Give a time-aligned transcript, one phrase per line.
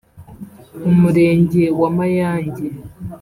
[0.89, 2.67] Umurenge wa Mayange